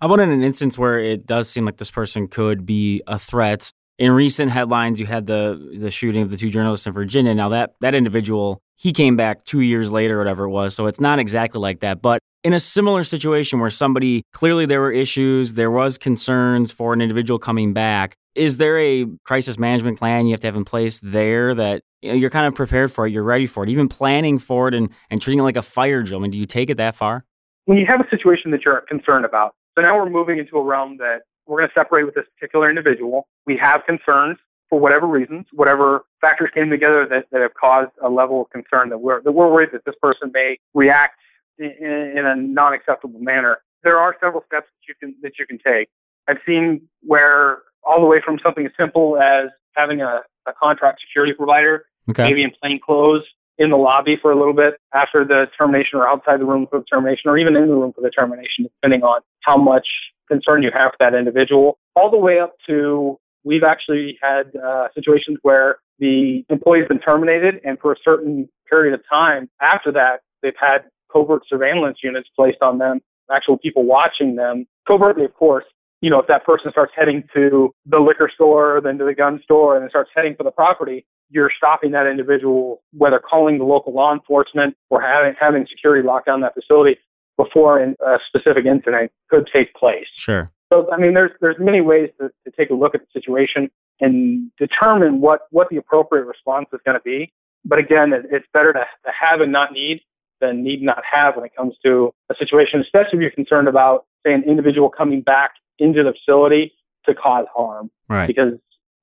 How 0.00 0.08
about 0.08 0.20
in 0.20 0.30
an 0.30 0.42
instance 0.42 0.76
where 0.76 0.98
it 0.98 1.26
does 1.26 1.48
seem 1.48 1.64
like 1.64 1.78
this 1.78 1.90
person 1.90 2.28
could 2.28 2.66
be 2.66 3.02
a 3.06 3.18
threat? 3.18 3.70
In 3.98 4.12
recent 4.12 4.52
headlines, 4.52 5.00
you 5.00 5.06
had 5.06 5.26
the 5.26 5.78
the 5.80 5.90
shooting 5.90 6.20
of 6.20 6.30
the 6.30 6.36
two 6.36 6.50
journalists 6.50 6.86
in 6.86 6.92
Virginia. 6.92 7.34
Now 7.34 7.48
that 7.48 7.76
that 7.80 7.94
individual, 7.94 8.60
he 8.76 8.92
came 8.92 9.16
back 9.16 9.44
two 9.44 9.60
years 9.60 9.90
later, 9.90 10.18
whatever 10.18 10.44
it 10.44 10.50
was. 10.50 10.74
So 10.74 10.84
it's 10.84 11.00
not 11.00 11.18
exactly 11.18 11.62
like 11.62 11.80
that. 11.80 12.02
But 12.02 12.20
in 12.44 12.52
a 12.52 12.60
similar 12.60 13.04
situation 13.04 13.58
where 13.58 13.70
somebody 13.70 14.22
clearly 14.34 14.66
there 14.66 14.82
were 14.82 14.92
issues, 14.92 15.54
there 15.54 15.70
was 15.70 15.96
concerns 15.96 16.72
for 16.72 16.92
an 16.92 17.00
individual 17.00 17.38
coming 17.38 17.72
back, 17.72 18.16
is 18.36 18.58
there 18.58 18.78
a 18.78 19.06
crisis 19.24 19.58
management 19.58 19.98
plan 19.98 20.26
you 20.26 20.32
have 20.32 20.40
to 20.40 20.46
have 20.46 20.56
in 20.56 20.64
place 20.64 21.00
there 21.02 21.54
that 21.54 21.82
you 22.02 22.10
know, 22.10 22.14
you're 22.16 22.30
kind 22.30 22.46
of 22.46 22.54
prepared 22.54 22.92
for 22.92 23.06
it, 23.06 23.12
you're 23.12 23.22
ready 23.22 23.46
for 23.46 23.64
it, 23.64 23.70
even 23.70 23.88
planning 23.88 24.38
for 24.38 24.68
it 24.68 24.74
and, 24.74 24.90
and 25.10 25.20
treating 25.20 25.40
it 25.40 25.42
like 25.42 25.56
a 25.56 25.62
fire 25.62 26.02
drill? 26.02 26.20
I 26.20 26.22
mean, 26.22 26.30
do 26.30 26.38
you 26.38 26.46
take 26.46 26.70
it 26.70 26.76
that 26.76 26.96
far? 26.96 27.24
When 27.64 27.78
you 27.78 27.86
have 27.86 28.00
a 28.00 28.08
situation 28.10 28.50
that 28.52 28.60
you're 28.64 28.80
concerned 28.82 29.24
about, 29.24 29.54
so 29.74 29.82
now 29.82 29.96
we're 29.96 30.08
moving 30.10 30.38
into 30.38 30.56
a 30.56 30.62
realm 30.62 30.98
that 30.98 31.22
we're 31.46 31.58
going 31.58 31.68
to 31.68 31.74
separate 31.74 32.04
with 32.04 32.14
this 32.14 32.24
particular 32.38 32.68
individual. 32.68 33.28
We 33.46 33.58
have 33.60 33.82
concerns 33.86 34.38
for 34.68 34.78
whatever 34.80 35.06
reasons, 35.06 35.46
whatever 35.52 36.04
factors 36.20 36.50
came 36.54 36.70
together 36.70 37.06
that, 37.08 37.26
that 37.30 37.40
have 37.40 37.54
caused 37.54 37.92
a 38.02 38.08
level 38.08 38.42
of 38.42 38.50
concern 38.50 38.88
that 38.90 38.98
we're, 38.98 39.22
that 39.22 39.32
we're 39.32 39.50
worried 39.50 39.70
that 39.72 39.84
this 39.84 39.94
person 40.02 40.30
may 40.32 40.58
react 40.74 41.14
in, 41.58 41.72
in 41.80 42.24
a 42.26 42.34
non-acceptable 42.36 43.20
manner. 43.20 43.58
There 43.84 43.98
are 43.98 44.16
several 44.20 44.42
steps 44.46 44.66
that 44.66 44.88
you 44.88 44.94
can, 45.00 45.14
that 45.22 45.32
you 45.38 45.46
can 45.46 45.58
take. 45.58 45.88
I've 46.28 46.38
seen 46.44 46.88
where 47.02 47.58
all 47.86 48.00
the 48.00 48.06
way 48.06 48.20
from 48.24 48.38
something 48.42 48.66
as 48.66 48.72
simple 48.78 49.18
as 49.18 49.50
having 49.74 50.00
a, 50.00 50.20
a 50.46 50.52
contract 50.52 51.00
security 51.06 51.32
provider, 51.32 51.84
okay. 52.10 52.24
maybe 52.24 52.42
in 52.42 52.50
plain 52.60 52.80
clothes, 52.84 53.22
in 53.58 53.70
the 53.70 53.76
lobby 53.76 54.16
for 54.20 54.30
a 54.30 54.36
little 54.36 54.52
bit 54.52 54.74
after 54.94 55.24
the 55.24 55.46
termination 55.56 55.98
or 55.98 56.06
outside 56.06 56.40
the 56.40 56.44
room 56.44 56.66
for 56.70 56.78
the 56.78 56.84
termination 56.84 57.30
or 57.30 57.38
even 57.38 57.56
in 57.56 57.68
the 57.68 57.74
room 57.74 57.92
for 57.92 58.02
the 58.02 58.10
termination, 58.10 58.64
depending 58.64 59.02
on 59.02 59.20
how 59.40 59.56
much 59.56 59.86
concern 60.28 60.62
you 60.62 60.70
have 60.72 60.92
for 60.92 60.96
that 61.00 61.14
individual, 61.14 61.78
all 61.94 62.10
the 62.10 62.18
way 62.18 62.38
up 62.38 62.54
to 62.68 63.18
we've 63.44 63.62
actually 63.62 64.18
had 64.20 64.54
uh, 64.56 64.88
situations 64.94 65.38
where 65.42 65.76
the 65.98 66.44
employee's 66.50 66.88
been 66.88 66.98
terminated 66.98 67.54
and 67.64 67.78
for 67.78 67.92
a 67.92 67.96
certain 68.04 68.48
period 68.68 68.92
of 68.92 69.00
time 69.08 69.48
after 69.62 69.92
that, 69.92 70.20
they've 70.42 70.52
had 70.60 70.78
covert 71.10 71.42
surveillance 71.48 71.98
units 72.02 72.28
placed 72.34 72.60
on 72.60 72.78
them, 72.78 73.00
actual 73.32 73.56
people 73.56 73.84
watching 73.84 74.34
them, 74.34 74.66
covertly, 74.86 75.24
of 75.24 75.32
course, 75.34 75.64
you 76.00 76.10
know, 76.10 76.20
if 76.20 76.26
that 76.26 76.44
person 76.44 76.70
starts 76.70 76.92
heading 76.94 77.24
to 77.34 77.74
the 77.86 77.98
liquor 77.98 78.30
store, 78.34 78.80
then 78.82 78.98
to 78.98 79.04
the 79.04 79.14
gun 79.14 79.40
store, 79.42 79.74
and 79.74 79.82
then 79.82 79.90
starts 79.90 80.10
heading 80.14 80.34
for 80.36 80.44
the 80.44 80.50
property, 80.50 81.06
you're 81.30 81.50
stopping 81.56 81.90
that 81.92 82.06
individual, 82.06 82.82
whether 82.92 83.18
calling 83.18 83.58
the 83.58 83.64
local 83.64 83.92
law 83.92 84.12
enforcement 84.12 84.76
or 84.90 85.00
having, 85.00 85.34
having 85.40 85.66
security 85.68 86.06
lock 86.06 86.26
down 86.26 86.40
that 86.42 86.54
facility. 86.54 86.98
before 87.36 87.80
a 87.80 88.18
specific 88.26 88.64
incident 88.64 89.12
could 89.30 89.48
take 89.52 89.74
place. 89.74 90.06
Sure. 90.14 90.50
So, 90.72 90.90
I 90.92 90.96
mean, 90.96 91.14
there's 91.14 91.30
there's 91.40 91.56
many 91.60 91.80
ways 91.80 92.10
to, 92.20 92.28
to 92.44 92.56
take 92.56 92.70
a 92.70 92.74
look 92.74 92.94
at 92.94 93.00
the 93.02 93.06
situation 93.12 93.70
and 94.00 94.50
determine 94.58 95.20
what 95.20 95.42
what 95.50 95.68
the 95.70 95.76
appropriate 95.76 96.24
response 96.24 96.66
is 96.72 96.80
going 96.84 96.96
to 96.96 97.02
be. 97.04 97.32
But 97.64 97.78
again, 97.78 98.12
it, 98.12 98.26
it's 98.30 98.46
better 98.52 98.72
to, 98.72 98.80
to 98.80 99.12
have 99.18 99.40
and 99.40 99.52
not 99.52 99.72
need 99.72 100.00
than 100.40 100.64
need 100.64 100.82
not 100.82 101.02
have 101.10 101.36
when 101.36 101.44
it 101.44 101.54
comes 101.56 101.74
to 101.84 102.12
a 102.30 102.34
situation, 102.38 102.80
especially 102.80 103.18
if 103.18 103.20
you're 103.20 103.30
concerned 103.30 103.68
about, 103.68 104.06
say, 104.26 104.32
an 104.32 104.42
individual 104.44 104.90
coming 104.90 105.20
back 105.20 105.52
into 105.78 106.02
the 106.02 106.12
facility 106.12 106.72
to 107.06 107.14
cause 107.14 107.46
harm. 107.54 107.90
Right. 108.08 108.26
Because 108.26 108.54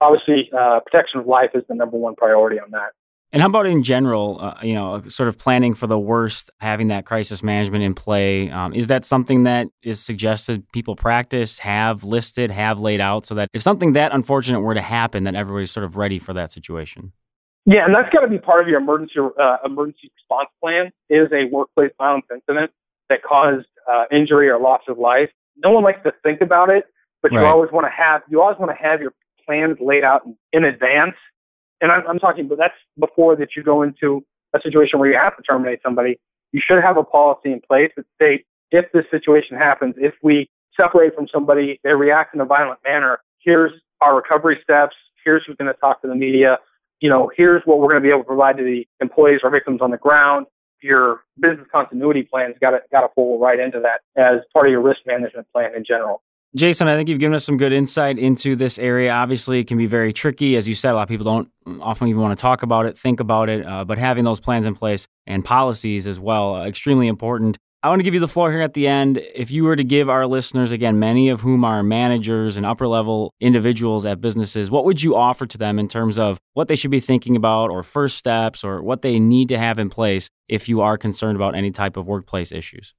obviously, 0.01 0.49
uh, 0.57 0.79
protection 0.85 1.19
of 1.19 1.27
life 1.27 1.51
is 1.53 1.63
the 1.67 1.75
number 1.75 1.97
one 1.97 2.15
priority 2.15 2.59
on 2.59 2.71
that. 2.71 2.91
And 3.33 3.41
how 3.41 3.47
about 3.47 3.65
in 3.65 3.81
general, 3.81 4.37
uh, 4.39 4.53
you 4.61 4.75
know, 4.75 5.01
sort 5.07 5.27
of 5.27 5.39
planning 5.39 5.73
for 5.73 5.87
the 5.87 5.97
worst, 5.97 6.51
having 6.59 6.89
that 6.89 7.07
crisis 7.07 7.41
management 7.41 7.83
in 7.83 7.95
play? 7.95 8.51
Um, 8.51 8.75
is 8.75 8.87
that 8.87 9.05
something 9.05 9.41
that 9.43 9.69
is 9.81 9.99
suggested 9.99 10.71
people 10.71 10.95
practice, 10.95 11.57
have 11.59 12.03
listed, 12.03 12.51
have 12.51 12.79
laid 12.79 13.01
out 13.01 13.25
so 13.25 13.33
that 13.33 13.49
if 13.51 13.63
something 13.63 13.93
that 13.93 14.13
unfortunate 14.13 14.61
were 14.61 14.75
to 14.75 14.83
happen, 14.83 15.23
that 15.23 15.33
everybody's 15.33 15.71
sort 15.71 15.83
of 15.83 15.97
ready 15.97 16.19
for 16.19 16.31
that 16.33 16.51
situation? 16.51 17.11
Yeah, 17.65 17.85
and 17.85 17.95
that's 17.95 18.13
got 18.13 18.21
to 18.21 18.27
be 18.27 18.37
part 18.37 18.61
of 18.61 18.67
your 18.67 18.79
emergency 18.79 19.15
uh, 19.17 19.57
emergency 19.65 20.11
response 20.15 20.49
plan. 20.61 20.91
Is 21.09 21.29
a 21.31 21.49
workplace 21.51 21.91
violence 21.97 22.25
incident 22.31 22.69
that 23.09 23.23
caused 23.23 23.65
uh, 23.91 24.03
injury 24.11 24.49
or 24.49 24.59
loss 24.59 24.81
of 24.87 24.99
life. 24.99 25.29
No 25.57 25.71
one 25.71 25.83
likes 25.83 26.01
to 26.03 26.13
think 26.23 26.41
about 26.41 26.69
it, 26.69 26.85
but 27.21 27.31
you 27.31 27.39
Right. 27.39 27.47
always 27.47 27.71
want 27.71 27.85
to 27.85 27.91
have 27.91 28.21
you 28.29 28.41
always 28.41 28.57
want 28.57 28.71
to 28.71 28.83
have 28.83 29.01
your 29.01 29.13
plans 29.45 29.77
laid 29.79 30.03
out 30.03 30.25
in, 30.25 30.37
in 30.51 30.65
advance. 30.65 31.15
And 31.81 31.91
I'm, 31.91 32.07
I'm 32.07 32.19
talking, 32.19 32.47
but 32.47 32.57
that's 32.57 32.75
before 32.97 33.35
that 33.35 33.55
you 33.55 33.63
go 33.63 33.81
into 33.81 34.23
a 34.53 34.61
situation 34.61 34.99
where 34.99 35.09
you 35.09 35.17
have 35.17 35.35
to 35.37 35.43
terminate 35.43 35.81
somebody. 35.83 36.19
You 36.51 36.61
should 36.65 36.81
have 36.81 36.97
a 36.97 37.03
policy 37.03 37.51
in 37.51 37.61
place 37.61 37.91
that 37.97 38.05
states 38.15 38.45
if 38.71 38.91
this 38.91 39.05
situation 39.11 39.57
happens, 39.57 39.95
if 39.97 40.13
we 40.23 40.49
separate 40.79 41.15
from 41.15 41.27
somebody, 41.31 41.79
they 41.83 41.93
react 41.93 42.33
in 42.33 42.41
a 42.41 42.45
violent 42.45 42.79
manner. 42.83 43.19
Here's 43.39 43.71
our 44.01 44.15
recovery 44.15 44.59
steps. 44.63 44.95
Here's 45.23 45.43
who's 45.45 45.55
going 45.57 45.71
to 45.71 45.79
talk 45.79 46.01
to 46.01 46.07
the 46.07 46.15
media. 46.15 46.57
You 46.99 47.09
know, 47.09 47.31
here's 47.35 47.61
what 47.65 47.79
we're 47.79 47.89
going 47.89 48.01
to 48.01 48.05
be 48.05 48.09
able 48.09 48.21
to 48.21 48.27
provide 48.27 48.57
to 48.57 48.63
the 48.63 48.87
employees 49.01 49.41
or 49.43 49.49
victims 49.49 49.81
on 49.81 49.91
the 49.91 49.97
ground. 49.97 50.47
Your 50.83 51.21
business 51.39 51.67
continuity 51.71 52.23
plan's 52.23 52.55
got 52.61 52.71
to 52.71 52.79
got 52.91 53.01
to 53.01 53.07
pull 53.07 53.39
right 53.39 53.59
into 53.59 53.79
that 53.79 54.01
as 54.21 54.41
part 54.53 54.67
of 54.67 54.71
your 54.71 54.81
risk 54.81 54.99
management 55.05 55.47
plan 55.53 55.73
in 55.75 55.83
general. 55.85 56.21
Jason, 56.55 56.87
I 56.87 56.95
think 56.95 57.09
you've 57.09 57.19
given 57.19 57.33
us 57.33 57.43
some 57.43 57.57
good 57.57 57.73
insight 57.73 58.19
into 58.19 58.55
this 58.55 58.77
area. 58.77 59.11
Obviously, 59.11 59.59
it 59.59 59.67
can 59.67 59.77
be 59.77 59.87
very 59.87 60.13
tricky. 60.13 60.55
As 60.55 60.69
you 60.69 60.75
said, 60.75 60.91
a 60.91 60.95
lot 60.95 61.03
of 61.03 61.09
people 61.09 61.23
don't 61.23 61.49
often 61.81 62.07
even 62.09 62.21
want 62.21 62.37
to 62.37 62.41
talk 62.41 62.61
about 62.61 62.85
it, 62.85 62.95
think 62.95 63.19
about 63.19 63.49
it, 63.49 63.65
uh, 63.65 63.83
but 63.85 63.97
having 63.97 64.23
those 64.23 64.39
plans 64.39 64.67
in 64.67 64.75
place 64.75 65.07
and 65.25 65.43
policies 65.43 66.05
as 66.05 66.19
well, 66.19 66.55
uh, 66.55 66.67
extremely 66.67 67.07
important. 67.07 67.57
I 67.83 67.89
want 67.89 67.99
to 67.99 68.03
give 68.03 68.13
you 68.13 68.21
the 68.21 68.29
floor 68.29 68.49
here 68.49 68.61
at 68.61 68.73
the 68.73 68.87
end. 68.87 69.17
If 69.35 69.51
you 69.51 69.65
were 69.65 69.75
to 69.75 69.83
give 69.83 70.09
our 70.09 70.25
listeners, 70.25 70.71
again, 70.71 70.99
many 70.99 71.27
of 71.27 71.41
whom 71.41 71.65
are 71.65 71.83
managers 71.83 72.55
and 72.55 72.65
upper 72.65 72.87
level 72.87 73.33
individuals 73.41 74.05
at 74.05 74.21
businesses, 74.21 74.71
what 74.71 74.85
would 74.85 75.03
you 75.03 75.17
offer 75.17 75.45
to 75.45 75.57
them 75.57 75.77
in 75.77 75.89
terms 75.89 76.17
of 76.17 76.39
what 76.53 76.69
they 76.69 76.75
should 76.75 76.91
be 76.91 77.01
thinking 77.01 77.35
about 77.35 77.69
or 77.69 77.83
first 77.83 78.17
steps 78.17 78.63
or 78.63 78.81
what 78.81 79.01
they 79.01 79.19
need 79.19 79.49
to 79.49 79.57
have 79.57 79.79
in 79.79 79.89
place 79.89 80.29
if 80.47 80.69
you 80.69 80.79
are 80.79 80.97
concerned 80.97 81.35
about 81.35 81.55
any 81.55 81.71
type 81.71 81.97
of 81.97 82.07
workplace 82.07 82.53
issues? 82.53 82.93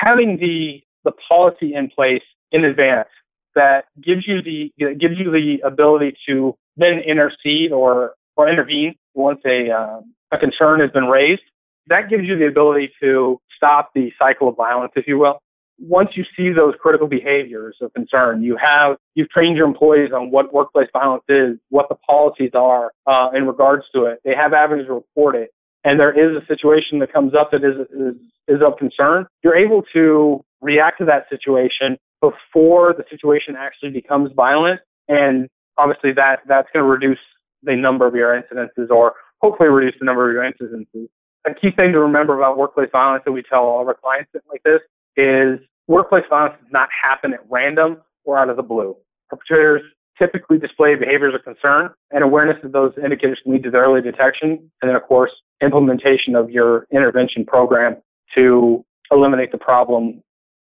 having 0.00 0.38
the 0.40 0.80
the 1.04 1.12
policy 1.28 1.74
in 1.74 1.88
place 1.88 2.22
in 2.52 2.64
advance 2.64 3.08
that 3.54 3.84
gives 4.02 4.26
you 4.26 4.42
the 4.42 4.72
gives 4.94 5.18
you 5.18 5.30
the 5.30 5.58
ability 5.64 6.16
to 6.28 6.54
then 6.76 7.00
intercede 7.06 7.72
or 7.72 8.14
or 8.36 8.48
intervene 8.48 8.94
once 9.14 9.40
a 9.46 9.70
um, 9.70 10.14
a 10.32 10.38
concern 10.38 10.80
has 10.80 10.90
been 10.90 11.06
raised. 11.06 11.42
That 11.88 12.10
gives 12.10 12.24
you 12.24 12.38
the 12.38 12.46
ability 12.46 12.90
to 13.02 13.40
stop 13.56 13.90
the 13.94 14.10
cycle 14.20 14.48
of 14.48 14.56
violence, 14.56 14.92
if 14.96 15.06
you 15.06 15.18
will. 15.18 15.38
Once 15.80 16.10
you 16.14 16.24
see 16.36 16.50
those 16.52 16.74
critical 16.80 17.06
behaviors 17.06 17.76
of 17.80 17.92
concern, 17.94 18.42
you 18.42 18.56
have 18.60 18.96
you've 19.14 19.28
trained 19.30 19.56
your 19.56 19.66
employees 19.66 20.10
on 20.12 20.30
what 20.30 20.52
workplace 20.52 20.88
violence 20.92 21.22
is, 21.28 21.56
what 21.70 21.88
the 21.88 21.94
policies 21.94 22.50
are 22.54 22.92
uh, 23.06 23.28
in 23.34 23.46
regards 23.46 23.84
to 23.94 24.04
it. 24.04 24.18
They 24.24 24.34
have 24.34 24.52
avenues 24.52 24.88
to 24.88 24.94
report 24.94 25.36
it, 25.36 25.50
and 25.84 26.00
there 26.00 26.12
is 26.12 26.42
a 26.42 26.44
situation 26.46 26.98
that 26.98 27.12
comes 27.12 27.32
up 27.34 27.52
that 27.52 27.62
is 27.62 27.86
is, 27.92 28.20
is 28.48 28.62
of 28.66 28.76
concern. 28.76 29.26
You're 29.44 29.56
able 29.56 29.82
to 29.94 30.44
react 30.60 30.98
to 30.98 31.04
that 31.04 31.26
situation 31.30 31.96
before 32.20 32.92
the 32.92 33.04
situation 33.08 33.54
actually 33.56 33.90
becomes 33.90 34.32
violent, 34.34 34.80
and 35.06 35.48
obviously 35.76 36.12
that 36.14 36.40
that's 36.48 36.68
going 36.72 36.84
to 36.84 36.90
reduce 36.90 37.20
the 37.62 37.76
number 37.76 38.04
of 38.04 38.16
your 38.16 38.34
incidences, 38.34 38.90
or 38.90 39.14
hopefully 39.40 39.68
reduce 39.68 39.94
the 40.00 40.04
number 40.04 40.28
of 40.28 40.34
your 40.34 40.42
incidences. 40.42 41.08
A 41.48 41.54
key 41.54 41.70
thing 41.74 41.92
to 41.92 42.00
remember 42.00 42.36
about 42.36 42.58
workplace 42.58 42.90
violence 42.92 43.22
that 43.24 43.32
we 43.32 43.42
tell 43.42 43.60
all 43.60 43.80
of 43.80 43.88
our 43.88 43.94
clients 43.94 44.30
like 44.50 44.62
this 44.64 44.80
is 45.16 45.58
workplace 45.86 46.24
violence 46.28 46.56
does 46.60 46.70
not 46.70 46.88
happen 47.02 47.32
at 47.32 47.40
random 47.48 48.02
or 48.24 48.38
out 48.38 48.50
of 48.50 48.56
the 48.56 48.62
blue. 48.62 48.94
Perpetrators 49.30 49.82
typically 50.18 50.58
display 50.58 50.94
behaviors 50.94 51.34
of 51.34 51.42
concern, 51.44 51.90
and 52.10 52.22
awareness 52.22 52.56
of 52.64 52.72
those 52.72 52.92
indicators 53.02 53.38
can 53.42 53.52
lead 53.52 53.62
to 53.62 53.70
the 53.70 53.78
early 53.78 54.02
detection, 54.02 54.70
and 54.82 54.88
then 54.88 54.94
of 54.94 55.02
course 55.04 55.30
implementation 55.62 56.34
of 56.34 56.50
your 56.50 56.86
intervention 56.92 57.46
program 57.46 57.96
to 58.36 58.84
eliminate 59.10 59.50
the 59.50 59.58
problem. 59.58 60.22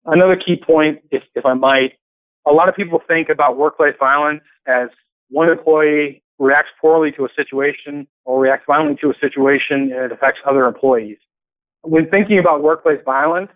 Another 0.06 0.36
key 0.36 0.62
point, 0.64 1.00
if, 1.12 1.24
if 1.34 1.46
I 1.46 1.54
might, 1.54 1.94
a 2.48 2.52
lot 2.52 2.70
of 2.70 2.76
people 2.76 3.02
think 3.08 3.30
about 3.30 3.58
workplace 3.58 3.96
violence 4.00 4.44
as 4.68 4.90
one 5.30 5.50
employee 5.50 6.22
reacts 6.40 6.70
poorly 6.80 7.12
to 7.12 7.26
a 7.26 7.30
situation 7.36 8.08
or 8.26 8.40
reacts 8.40 8.66
violently 8.68 8.98
to 9.02 9.10
a 9.10 9.14
situation 9.20 9.92
and 9.94 10.06
it 10.06 10.12
affects 10.12 10.40
other 10.48 10.66
employees. 10.66 11.18
When 11.82 12.10
thinking 12.10 12.40
about 12.40 12.64
workplace 12.64 13.00
violence, 13.06 13.50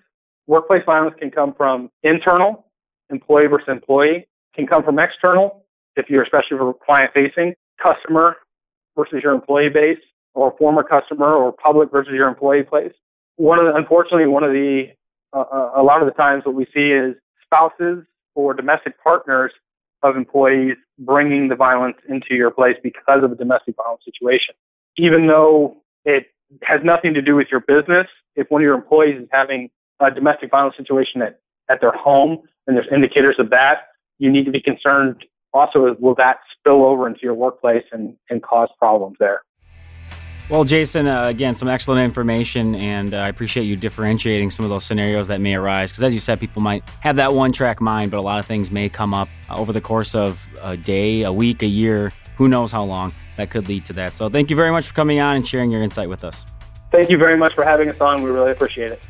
workplace 0.47 0.83
violence 0.85 1.15
can 1.19 1.31
come 1.31 1.53
from 1.53 1.89
internal, 2.03 2.65
employee 3.09 3.47
versus 3.47 3.67
employee, 3.67 4.27
can 4.55 4.67
come 4.67 4.83
from 4.83 4.99
external, 4.99 5.65
if 5.95 6.09
you're 6.09 6.23
especially 6.23 6.57
for 6.57 6.73
client 6.85 7.11
facing, 7.13 7.53
customer 7.81 8.37
versus 8.97 9.19
your 9.23 9.33
employee 9.33 9.69
base, 9.69 9.99
or 10.33 10.55
former 10.57 10.83
customer, 10.83 11.33
or 11.33 11.51
public 11.51 11.91
versus 11.91 12.13
your 12.13 12.27
employee 12.27 12.63
place. 12.63 12.93
One 13.35 13.59
of 13.59 13.65
the, 13.65 13.75
unfortunately, 13.75 14.27
one 14.27 14.43
of 14.43 14.51
the, 14.51 14.85
uh, 15.33 15.39
uh, 15.39 15.71
a 15.75 15.83
lot 15.83 16.01
of 16.01 16.07
the 16.07 16.13
times 16.13 16.45
what 16.45 16.55
we 16.55 16.65
see 16.73 16.91
is 16.91 17.15
spouses 17.43 18.05
or 18.35 18.53
domestic 18.53 19.01
partners 19.03 19.51
of 20.03 20.15
employees 20.15 20.75
bringing 20.99 21.47
the 21.47 21.55
violence 21.55 21.97
into 22.09 22.33
your 22.35 22.51
place 22.51 22.75
because 22.83 23.23
of 23.23 23.31
a 23.31 23.35
domestic 23.35 23.75
violence 23.75 24.03
situation. 24.05 24.55
Even 24.97 25.27
though 25.27 25.77
it 26.05 26.27
has 26.63 26.81
nothing 26.83 27.13
to 27.13 27.21
do 27.21 27.35
with 27.35 27.47
your 27.51 27.61
business, 27.61 28.07
if 28.35 28.49
one 28.49 28.61
of 28.61 28.63
your 28.63 28.75
employees 28.75 29.21
is 29.21 29.27
having 29.31 29.69
a 29.99 30.11
domestic 30.11 30.51
violence 30.51 30.75
situation 30.77 31.21
at, 31.21 31.39
at 31.69 31.81
their 31.81 31.91
home 31.91 32.39
and 32.67 32.75
there's 32.75 32.87
indicators 32.91 33.35
of 33.39 33.49
that, 33.51 33.89
you 34.19 34.31
need 34.31 34.45
to 34.45 34.51
be 34.51 34.61
concerned 34.61 35.23
also 35.53 35.95
will 35.99 36.15
that 36.15 36.37
spill 36.57 36.85
over 36.85 37.07
into 37.07 37.19
your 37.23 37.33
workplace 37.33 37.83
and, 37.91 38.15
and 38.29 38.41
cause 38.41 38.69
problems 38.79 39.17
there. 39.19 39.41
Well, 40.51 40.65
Jason, 40.65 41.07
uh, 41.07 41.27
again, 41.27 41.55
some 41.55 41.69
excellent 41.69 42.01
information, 42.01 42.75
and 42.75 43.13
uh, 43.13 43.19
I 43.19 43.29
appreciate 43.29 43.63
you 43.63 43.77
differentiating 43.77 44.51
some 44.51 44.65
of 44.65 44.69
those 44.69 44.83
scenarios 44.83 45.27
that 45.27 45.39
may 45.39 45.55
arise. 45.55 45.93
Because, 45.93 46.03
as 46.03 46.13
you 46.13 46.19
said, 46.19 46.41
people 46.41 46.61
might 46.61 46.83
have 46.99 47.15
that 47.15 47.33
one 47.33 47.53
track 47.53 47.79
mind, 47.79 48.11
but 48.11 48.17
a 48.17 48.21
lot 48.21 48.37
of 48.37 48.45
things 48.45 48.69
may 48.69 48.89
come 48.89 49.13
up 49.13 49.29
over 49.49 49.71
the 49.71 49.79
course 49.79 50.13
of 50.13 50.45
a 50.61 50.75
day, 50.75 51.21
a 51.21 51.31
week, 51.31 51.63
a 51.63 51.67
year. 51.67 52.11
Who 52.35 52.49
knows 52.49 52.69
how 52.69 52.83
long 52.83 53.13
that 53.37 53.49
could 53.49 53.69
lead 53.69 53.85
to 53.85 53.93
that. 53.93 54.13
So, 54.13 54.27
thank 54.27 54.49
you 54.49 54.57
very 54.57 54.71
much 54.71 54.87
for 54.87 54.93
coming 54.93 55.21
on 55.21 55.37
and 55.37 55.47
sharing 55.47 55.71
your 55.71 55.83
insight 55.83 56.09
with 56.09 56.25
us. 56.25 56.45
Thank 56.91 57.09
you 57.09 57.17
very 57.17 57.37
much 57.37 57.55
for 57.55 57.63
having 57.63 57.87
us 57.87 58.01
on. 58.01 58.21
We 58.21 58.29
really 58.29 58.51
appreciate 58.51 58.91
it. 58.91 59.01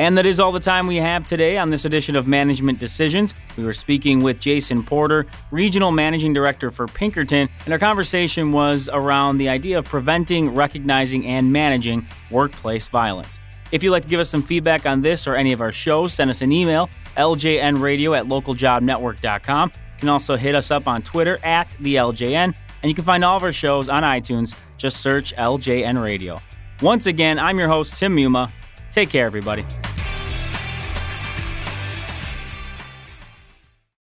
And 0.00 0.16
that 0.16 0.24
is 0.24 0.40
all 0.40 0.50
the 0.50 0.60
time 0.60 0.86
we 0.86 0.96
have 0.96 1.26
today 1.26 1.58
on 1.58 1.68
this 1.68 1.84
edition 1.84 2.16
of 2.16 2.26
Management 2.26 2.78
Decisions. 2.78 3.34
We 3.58 3.64
were 3.64 3.74
speaking 3.74 4.22
with 4.22 4.40
Jason 4.40 4.82
Porter, 4.82 5.26
Regional 5.50 5.90
Managing 5.90 6.32
Director 6.32 6.70
for 6.70 6.86
Pinkerton, 6.86 7.50
and 7.66 7.72
our 7.74 7.78
conversation 7.78 8.50
was 8.50 8.88
around 8.90 9.36
the 9.36 9.50
idea 9.50 9.78
of 9.78 9.84
preventing, 9.84 10.54
recognizing, 10.54 11.26
and 11.26 11.52
managing 11.52 12.08
workplace 12.30 12.88
violence. 12.88 13.40
If 13.72 13.82
you'd 13.82 13.90
like 13.90 14.04
to 14.04 14.08
give 14.08 14.20
us 14.20 14.30
some 14.30 14.42
feedback 14.42 14.86
on 14.86 15.02
this 15.02 15.26
or 15.26 15.34
any 15.36 15.52
of 15.52 15.60
our 15.60 15.70
shows, 15.70 16.14
send 16.14 16.30
us 16.30 16.40
an 16.40 16.50
email, 16.50 16.88
ljnradio 17.18 18.18
at 18.18 18.24
localjobnetwork.com. 18.24 19.72
You 19.74 20.00
can 20.00 20.08
also 20.08 20.34
hit 20.34 20.54
us 20.54 20.70
up 20.70 20.88
on 20.88 21.02
Twitter 21.02 21.38
at 21.44 21.76
the 21.78 21.96
LJN, 21.96 22.54
and 22.54 22.88
you 22.88 22.94
can 22.94 23.04
find 23.04 23.22
all 23.22 23.36
of 23.36 23.42
our 23.42 23.52
shows 23.52 23.90
on 23.90 24.02
iTunes. 24.02 24.54
Just 24.78 25.02
search 25.02 25.34
LJN 25.36 26.02
Radio. 26.02 26.40
Once 26.80 27.04
again, 27.04 27.38
I'm 27.38 27.58
your 27.58 27.68
host, 27.68 27.98
Tim 27.98 28.16
Muma. 28.16 28.50
Take 28.92 29.10
care, 29.10 29.26
everybody. 29.26 29.66